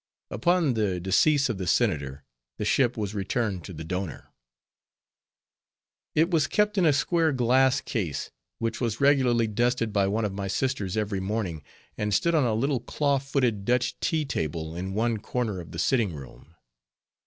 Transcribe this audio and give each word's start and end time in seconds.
Upon 0.31 0.73
the 0.73 0.99
decease 0.99 1.47
of 1.47 1.59
the 1.59 1.67
Senator, 1.67 2.23
the 2.57 2.65
ship 2.65 2.97
was 2.97 3.13
returned 3.13 3.63
to 3.65 3.71
the 3.71 3.83
donor. 3.83 4.29
It 6.15 6.31
was 6.31 6.47
kept 6.47 6.75
in 6.79 6.87
a 6.87 6.91
square 6.91 7.31
glass 7.31 7.81
case, 7.81 8.31
which 8.57 8.81
was 8.81 8.99
regularly 8.99 9.45
dusted 9.45 9.93
by 9.93 10.07
one 10.07 10.25
of 10.25 10.33
my 10.33 10.47
sisters 10.47 10.97
every 10.97 11.19
morning, 11.19 11.61
and 11.99 12.15
stood 12.15 12.33
on 12.33 12.45
a 12.45 12.55
little 12.55 12.79
claw 12.79 13.19
footed 13.19 13.63
Dutch 13.63 13.99
tea 13.99 14.25
table 14.25 14.75
in 14.75 14.95
one 14.95 15.17
corner 15.19 15.59
of 15.59 15.69
the 15.71 15.77
sitting 15.77 16.15
room. 16.15 16.55